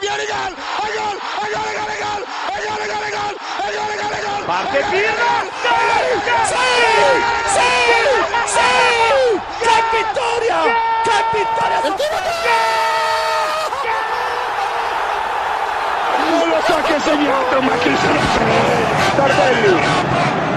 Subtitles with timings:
[0.00, 2.22] que viene gol, hay gol, hay gol, gol, gol,
[2.54, 3.34] hay gol, gol, gol,
[3.74, 4.44] gol, gol, gol.
[4.46, 5.30] Parte pierna.
[6.48, 6.54] ¡Sí!
[7.54, 7.70] ¡Sí!
[8.46, 8.70] ¡Sí!
[9.60, 10.58] ¡Qué victoria!
[11.04, 11.78] ¡Qué victoria!
[16.30, 18.10] Non lo so che ha segnato, ma chi se?
[19.16, 20.47] Tardelli.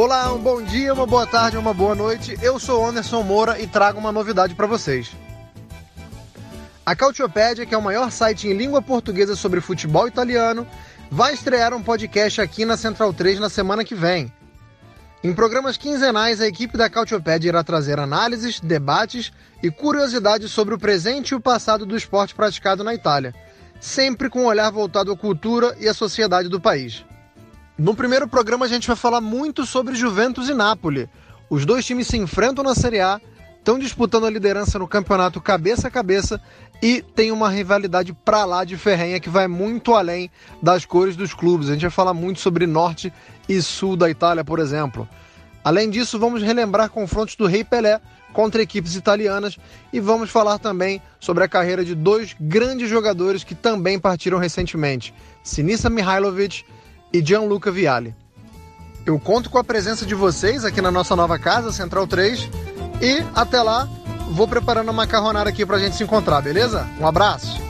[0.00, 2.38] Olá, um bom dia, uma boa tarde, uma boa noite.
[2.40, 5.10] Eu sou Anderson Moura e trago uma novidade para vocês.
[6.86, 10.64] A Cautiopédia, que é o maior site em língua portuguesa sobre futebol italiano,
[11.10, 14.32] vai estrear um podcast aqui na Central 3 na semana que vem.
[15.24, 20.78] Em programas quinzenais, a equipe da Cautiopédia irá trazer análises, debates e curiosidades sobre o
[20.78, 23.34] presente e o passado do esporte praticado na Itália,
[23.80, 27.04] sempre com um olhar voltado à cultura e à sociedade do país.
[27.78, 31.08] No primeiro programa a gente vai falar muito sobre Juventus e Napoli.
[31.48, 33.20] Os dois times se enfrentam na Série A,
[33.56, 36.40] estão disputando a liderança no campeonato cabeça a cabeça
[36.82, 40.28] e tem uma rivalidade pra lá de ferrenha que vai muito além
[40.60, 41.68] das cores dos clubes.
[41.68, 43.12] A gente vai falar muito sobre norte
[43.48, 45.08] e sul da Itália, por exemplo.
[45.62, 48.00] Além disso, vamos relembrar confrontos do Rei Pelé
[48.32, 49.56] contra equipes italianas
[49.92, 55.14] e vamos falar também sobre a carreira de dois grandes jogadores que também partiram recentemente,
[55.44, 56.64] Sinisa Mihailovic
[57.12, 58.14] e Gianluca Vialli.
[59.06, 62.48] Eu conto com a presença de vocês aqui na nossa nova casa, Central 3,
[63.00, 63.88] e até lá
[64.30, 66.86] vou preparando a macarronada aqui pra gente se encontrar, beleza?
[67.00, 67.67] Um abraço!